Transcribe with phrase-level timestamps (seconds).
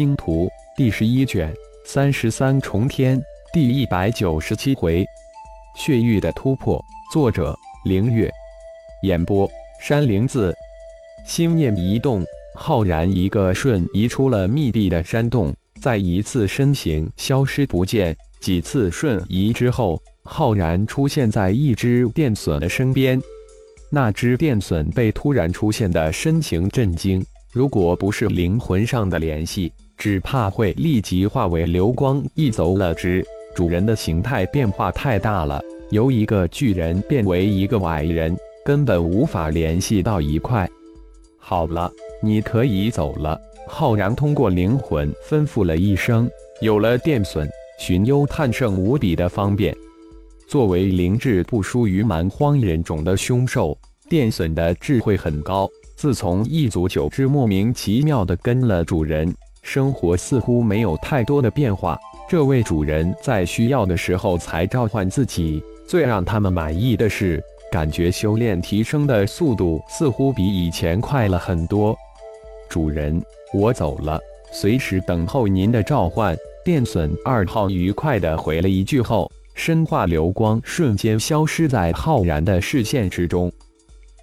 [0.00, 0.46] 星图》
[0.78, 3.20] 第十一卷三十三重天
[3.52, 5.04] 第一百九十七回，
[5.76, 6.82] 血域的突破。
[7.12, 8.30] 作者：凌月。
[9.02, 9.46] 演播：
[9.78, 10.56] 山灵子。
[11.26, 12.24] 心念一动，
[12.54, 18.16] 浩然一个瞬移出了密闭的山洞，再一次身形消失不见。
[18.40, 23.20] 几次瞬移之后，浩然出现在一只电隼的身边。
[23.90, 27.22] 那只电隼被突然出现的身形震惊，
[27.52, 29.70] 如果不是灵魂上的联系，
[30.00, 33.22] 只怕会立即化为流光一走了之。
[33.54, 38.34] 主人的形态变化太大了，由一个巨人变为一个矮人，
[38.64, 40.66] 根本无法联系到一块。
[41.36, 41.92] 好了，
[42.22, 43.38] 你可以走了。
[43.68, 46.26] 浩然通过灵魂吩咐了一声，
[46.62, 47.46] 有了电隼，
[47.78, 49.76] 寻幽探胜无比的方便。
[50.48, 53.76] 作为灵智不输于蛮荒人种的凶兽，
[54.08, 55.68] 电隼的智慧很高。
[55.94, 59.30] 自从一族九只莫名其妙的跟了主人，
[59.62, 61.98] 生活似乎没有太多的变化。
[62.28, 65.62] 这位主人在需要的时候才召唤自己。
[65.86, 71.96] 最让他们满意的是，感觉修炼提升的速度似乎比以前快了很多。
[72.68, 73.20] 主人，
[73.52, 74.20] 我走了，
[74.52, 76.36] 随时等候您的召唤。
[76.64, 79.30] 电隼二号愉快地回了一句后。
[79.52, 83.52] 身化流光，瞬间消失在浩然的视线之中。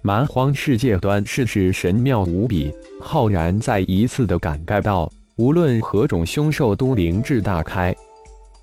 [0.02, 5.08] 蛮荒世界端世事神妙无比，浩然再一次的感慨道：
[5.38, 7.94] 无论何种凶兽都灵智大开。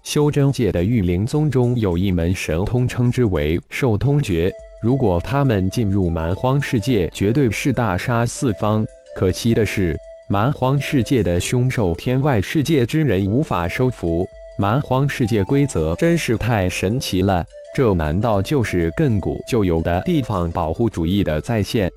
[0.03, 4.51] 修真界的御灵宗中有一门神通，称之为兽通诀。
[4.81, 8.85] 如果他们进入蛮荒世界，绝对是大杀四方。
[9.15, 14.27] 可惜的是，蛮荒世界的凶兽，天外世界之人无法收服。
[14.57, 21.89] 蛮荒世界规则真是太神奇了，这难道就是亘古就有的地方保护主义的再现？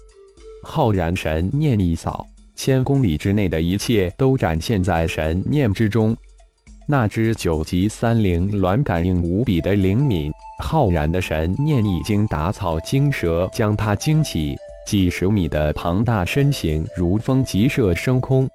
[0.62, 2.24] 浩然神念一扫，
[2.58, 6.14] 千公里之内的一切都展现在神念之中。
[6.88, 14.56] 那只九级三灵卵感应无比的灵敏，浩然的神念已经打草惊蛇，将它惊起。
[14.84, 18.48] 几十米的庞大身形如风急射升空。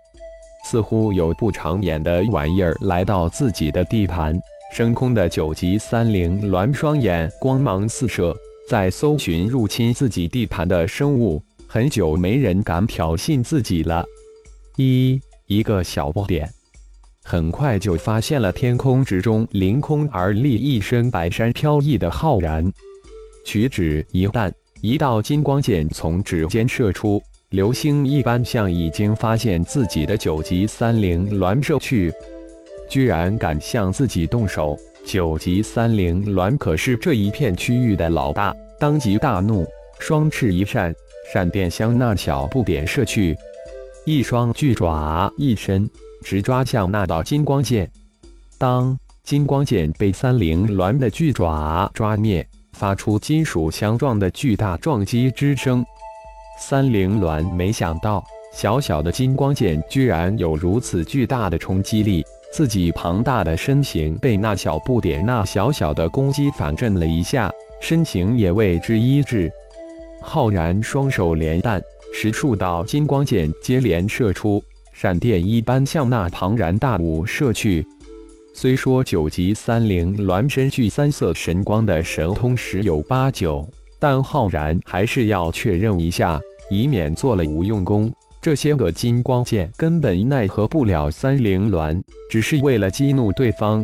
[0.66, 4.38] 似乎有不长眼的玩意儿来到自己的地盘，
[4.74, 8.36] 升空的九级三灵鸾双眼光芒四射，
[8.68, 11.42] 在搜寻入侵自己地盘的生物。
[11.74, 14.06] 很久没人敢挑衅自己了。
[14.76, 16.48] 一一个小不点，
[17.24, 22.72] 很快就发现了天空之中凌空而立、一身白衫飘逸的浩然。
[23.44, 27.20] 取指一弹，一道金光剑从指尖射出。
[27.50, 32.14] 流星一般向已经发现自己的九级三灵鸾射去，
[32.88, 34.78] 居然敢向自己动手！
[35.04, 39.66] 九级三灵鸾可是这一片区域的老大，当即大怒，
[39.98, 40.94] 双翅一扇，
[41.32, 43.36] 闪电向那小不点射去，
[44.06, 45.90] 一双巨爪一伸，
[46.24, 47.90] 直抓向那道金光剑。
[48.58, 55.84] 当金光剑被三灵鸾的巨爪抓灭，发出金属相撞的巨大撞击之声。
[56.60, 58.24] 三灵鸾没想到，
[58.54, 67.52] 小小的金光剑居然有如此巨大的冲击力，自己庞大的身形被那小不点那小小的攻击反震了一下，
[67.82, 69.52] 身形也为之一滞。
[70.24, 71.80] 浩然双手连弹，
[72.14, 74.64] 十数道金光剑接连射出，
[74.94, 77.86] 闪电一般向那庞然大物射去。
[78.56, 83.68] 虽说九级三灵鸾身具三色神光的神通十有八九。
[84.00, 86.38] 但浩然还是要确认一下，
[86.70, 88.12] 以免做了无用功。
[88.42, 93.82] 这些个金光剑根本奈何不了三灵鸾，只是为了激怒对方。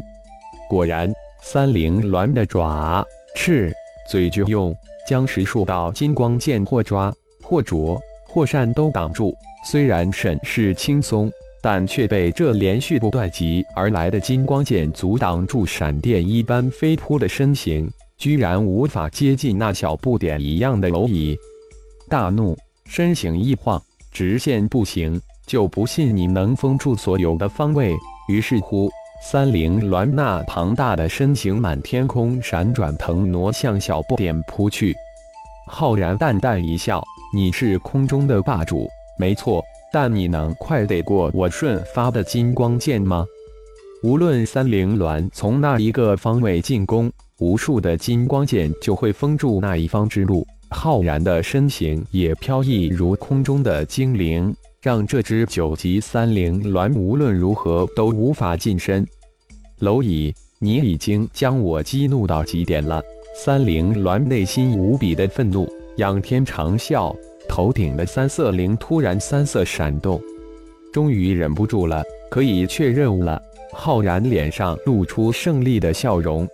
[0.70, 1.10] 果然，
[1.42, 3.02] 三灵鸾的爪、
[3.34, 3.72] 翅、
[4.12, 4.76] 嘴就用，
[5.10, 7.12] 将十数道金光剑或抓、
[7.42, 9.34] 或啄、或扇都挡住。
[9.66, 11.32] 虽然甚是轻松，
[11.64, 17.90] 但却被这连续不断击而来的金光剑阻挡住，闪电一般飞扑的身形。
[18.20, 21.36] 居然无法接近那小不点一样的蝼蚁，
[22.08, 22.56] 大怒，
[22.86, 23.82] 身形一晃，
[24.12, 27.96] 直线步行，就不信你能封住所有的方位。
[28.28, 28.92] 于是乎，
[29.22, 34.96] 三灵鸾那庞大的身形满天空闪转腾挪，向小不点扑去。
[35.68, 37.04] 浩然淡淡一笑
[37.36, 38.88] ：“你是空中的霸主，
[39.20, 43.26] 没错，但你能快得过我瞬发的金光剑吗？
[44.02, 59.06] 无论三灵鸾从那一个方位进攻。”无数的金光剑就会封住那一方之路，浩然的身形也飘逸如空中的精灵，让这只九级三灵鸾无论如何都无法近身。
[59.82, 63.02] 蝼蚁，你已经将我激怒到极点了！
[63.36, 65.68] 三灵鸾内心无比的愤怒，
[65.98, 67.14] 仰天长啸，
[67.50, 70.22] 头顶的三色灵突然三色闪动，
[70.94, 72.02] 终于忍不住了，
[72.32, 73.42] 可以确认了。
[73.74, 76.48] 浩然脸上露出胜利的笑容，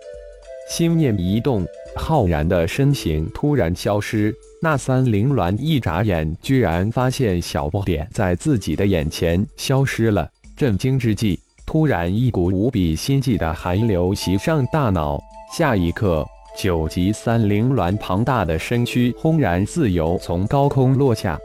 [0.68, 1.64] 心念一动，
[1.96, 4.34] 浩然的身形突然消失。
[4.62, 10.30] 那三灵鸾一眨眼，居然发现小不点在自己的眼前消失了。
[10.56, 15.22] 震惊之际，突然一股无比心悸的寒流袭上大脑。
[15.56, 16.26] 下一刻，
[16.58, 21.38] 九级三灵鸾庞大的身躯轰然自由从高空落下。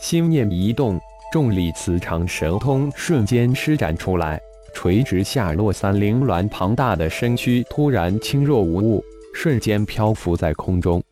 [0.00, 1.00] 心念一动，
[1.32, 4.40] 重力磁场神通瞬间施展出来。
[4.74, 11.02] 垂直下落，三灵鸾庞大的身躯突然轻若无物，瞬间漂浮在空中。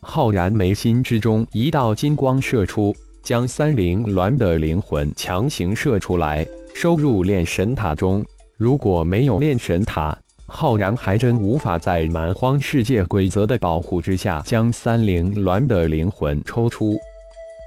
[0.00, 8.24] 浩然眉心之中一道金光射出，将三灵鸾的灵魂强行射出来，收入炼神塔中。
[8.56, 10.16] 如果没有炼神塔，
[10.46, 16.98] 浩然还真无法在蛮荒世界规则的保护之下将三灵鸾的灵魂抽出。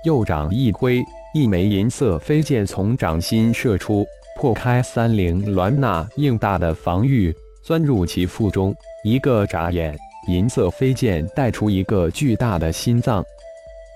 [0.06, 1.02] 右掌一挥，
[1.34, 4.06] 一枚银色飞剑从掌心射出。
[4.38, 7.34] 破开三灵鸾那硬大的防御，
[7.66, 8.76] 钻入其腹中。
[9.04, 9.98] 一个眨眼，
[10.28, 13.24] 银色飞剑带出一个巨大的心脏，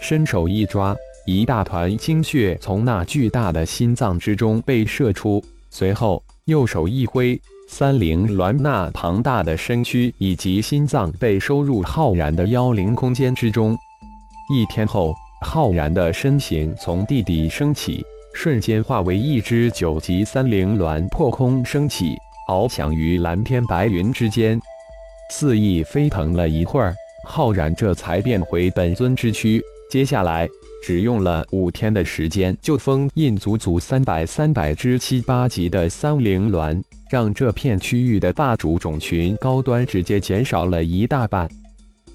[0.01, 0.95] 伸手一抓，
[1.25, 5.43] 一大团精血从那巨大的心脏之中被射出。
[5.69, 13.77] 随后右手一挥，三灵鸾那庞大的身躯以及心脏被收入浩然的妖灵空间之中。
[14.51, 18.03] 一天后，浩然的身形从地底升起。
[18.33, 22.15] 瞬间化为一只九级三灵鸾，破空升起，
[22.49, 24.59] 翱翔于蓝天白云之间，
[25.31, 29.61] 肆意飞腾了一会儿，浩然这才变回本尊之躯。
[29.91, 30.49] 接下来
[30.83, 36.81] 只用了五天的时间，就封印足足三百三百只七八级的三灵鸾，
[37.11, 41.47] 让这片区域的霸主种群高端直接减少了一大半。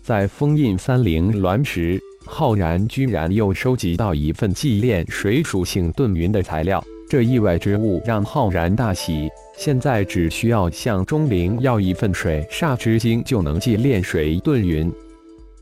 [0.03, 2.01] 在封印三灵鸾时。
[2.27, 9.29] 浩然居然又收集到一份祭炼水属性遁云的材料，这意外之物让浩然大喜。
[9.57, 14.93] 现在只需要向钟灵要一份水煞之精，就能祭炼水遁云。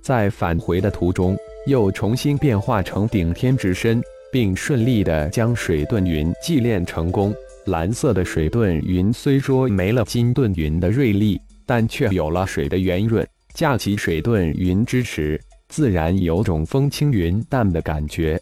[0.00, 1.36] 在返回的途中，
[1.66, 4.02] 又重新变化成顶天之身，
[4.32, 7.34] 并顺利的将水遁云祭炼成功。
[7.66, 13.24] 蓝色的水遁云虽说没了金遁云的锐利，但却有了水的圆润，
[13.54, 15.40] 架起水遁云之时。
[15.68, 18.40] 自然有种风轻云淡的感觉，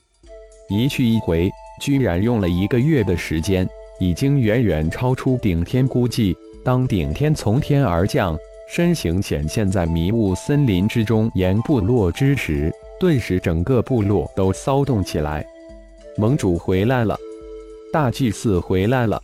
[0.68, 3.68] 一去一回，居然用了一个月的时间，
[3.98, 6.36] 已经远远超出顶天估计。
[6.62, 8.38] 当顶天从天而降，
[8.68, 15.44] 身形显现在迷雾森林之中沿部落之时，顿时整个部落都骚动起来。
[16.16, 17.18] 盟主回来了，
[17.92, 19.20] 大祭司回来了。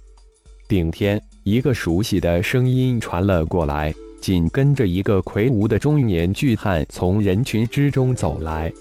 [0.66, 3.94] 顶天，一个熟悉的声音传了过来。
[4.18, 8.72] 紧跟着一个魁梧的中年巨汉从人群之中走来，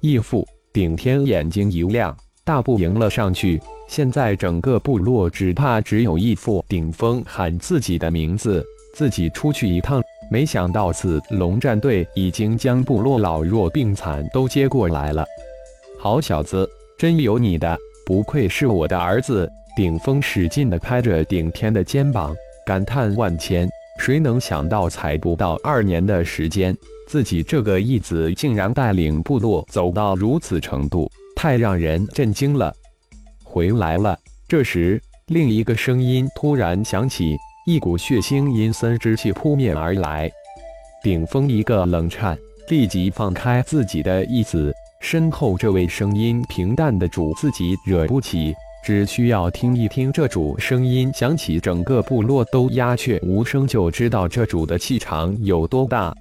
[0.00, 3.60] 义父顶天眼睛一亮，大步迎了上去。
[3.88, 10.02] 现在整个部落只怕只有义父顶峰喊自己的名字，自己出去一趟。
[10.30, 15.24] 没想到此龙战队已经将部落老弱病残都接过来了。
[15.98, 16.68] 好小子，
[16.98, 19.48] 真有你的，不愧是我的儿子！
[19.76, 22.34] 顶峰使劲地拍着顶天的肩膀，
[22.66, 23.68] 感叹万千。
[23.98, 31.10] 谁能想到，才不到二年的时间，自己这个义子竟然带领部落走到如此程度，
[31.42, 32.72] 太让人震惊了。
[33.42, 34.16] 回来了。
[34.46, 37.36] 这时，另一个声音突然响起，
[37.66, 40.30] 一股血腥阴森之气扑面而来。
[41.02, 42.38] 顶峰一个冷颤，
[42.68, 44.72] 立即放开自己的义子。
[45.00, 48.54] 身后这位声音平淡的主，自己惹不起。
[48.84, 56.14] 只需要听一听这主声音响起，整个部落都鸦雀无声，就知道这主的气场有多大。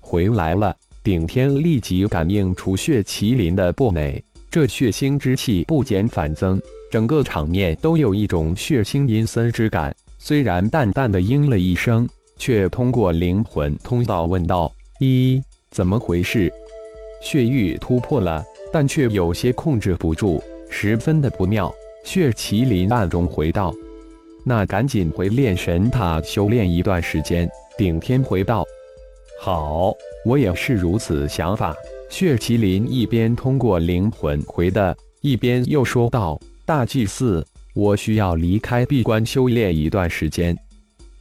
[0.00, 9.94] 回来了，顶天立即感应出血麒麟的不美，这血腥之气不减反增，整个场面都有一种血腥阴森之感。
[10.18, 15.40] 虽然淡淡的应了一声，却通过灵魂通道问道：“一，
[15.70, 16.52] 怎么回事？”
[17.22, 21.72] 血域突破了，但却有些控制不住，十分的不妙。
[22.02, 23.72] 血麒麟暗中回道
[24.44, 28.66] ：“那赶紧回炼神塔修炼一段时间。”顶天回道
[29.40, 31.76] ：“好，我也是如此想法。”
[32.10, 40.54] 血麒麟一边通过灵魂回的，一边又说道：“大祭司，我需要离开闭关修炼一段时间。”“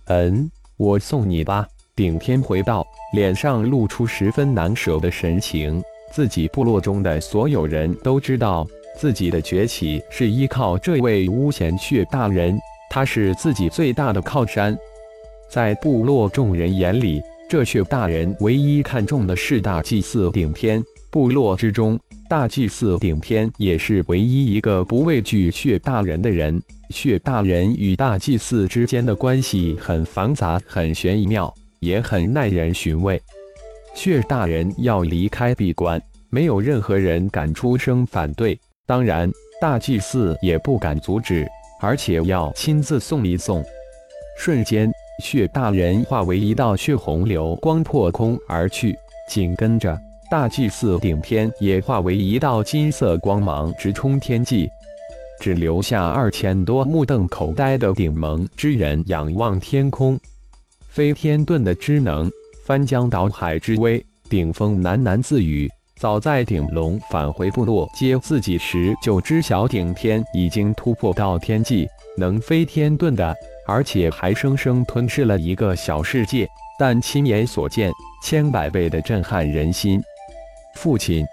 [0.09, 1.65] 嗯，我送你吧。”
[1.95, 5.81] 顶天回道，脸上露出十分难舍的神情。
[6.11, 8.67] 自己部落中的所有人都知道。
[8.97, 14.77] 自己的崛起是依靠这位巫贤血大人，他是自己最大的靠山。
[15.47, 20.83] 在部落众人眼里，这血大人唯一看重的是大祭司顶天。
[21.09, 26.61] 部落之中，大祭司顶天也是唯一一个不畏惧血大人的人。
[26.91, 33.19] 血大人与大祭司之间的关系很繁杂，很玄妙，也很耐人寻味。
[33.95, 39.27] 血大人要离开闭关，没有任何人敢出声反对，当然
[39.59, 41.47] 大祭司也不敢阻止，
[41.81, 43.65] 而且要亲自送一送。
[44.37, 48.97] 瞬间，血大人化为一道血洪流光破空而去，
[49.27, 49.97] 紧跟着。
[50.31, 54.69] 大祭司顶天也化为一道金色光芒，直冲天际，
[55.39, 60.19] 只留下二千多目瞪口呆的顶盟之人仰望天空。
[60.87, 62.29] 飞天遁的之能，
[62.63, 65.69] 翻江倒海之威，顶峰喃喃自语。
[65.99, 73.35] 早在顶龙返回部落接自己时，就知晓顶天已经突破到天际，能飞天遁的，
[73.69, 76.47] 而且还生生吞噬了一个小世界。
[76.79, 77.91] 但亲眼所见，
[78.23, 80.01] 千百倍的震撼人心。
[80.75, 81.25] 父亲，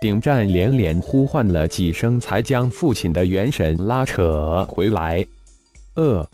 [0.00, 5.24] 顶战连连呼唤了几声，才将父亲的元神拉扯回来。
[5.94, 6.28] 呃，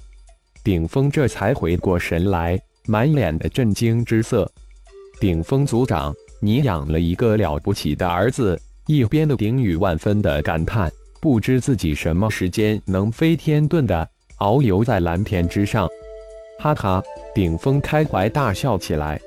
[0.65, 4.51] 顶峰这才回过神来，满脸的震惊之色。
[5.21, 8.59] 顶峰族长，你养了一个了不起的儿子。
[8.87, 10.91] 一边的顶宇万分的感叹，
[11.21, 15.89] 不知自己什么时间能飞天遁的遨游在蓝天之上。
[16.59, 17.03] 哈哈，
[17.35, 19.21] 顶峰开怀大笑起来。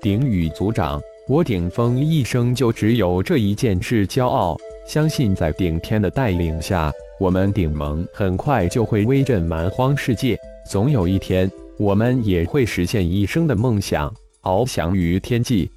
[0.00, 1.00] 顶宇族长。
[1.28, 6.90] 我顶峰一生就只有这一件事骄傲，相信在顶天的带领下，
[7.20, 10.38] 我们顶盟很快就会威震蛮荒世界。
[10.70, 15.70] 总有一天，我们也会实现一生的梦想，翱翔于天际。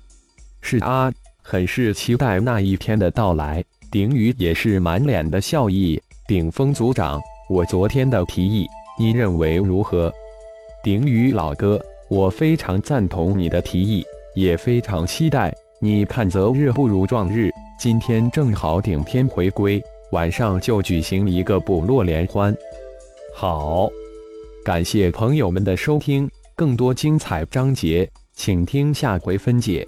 [0.62, 1.12] 是啊，
[1.44, 3.62] 很是期待那一天的到来。
[3.92, 6.02] 顶宇也是满脸的笑意。
[6.30, 8.66] 顶峰族长，我昨天的提议，
[8.98, 10.10] 你认为如何？
[10.82, 11.78] 顶宇老哥，
[12.08, 14.06] 我非常赞同你的提议。
[14.36, 22.56] 也非常期待你看，择日不如撞日，今天正好顶天回归，晚上就举行一个部落联欢。
[23.36, 23.90] 好，
[24.64, 29.86] 感谢朋友们的收听，更多精彩章节，请听下回分解。